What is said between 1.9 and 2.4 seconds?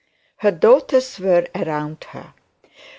her.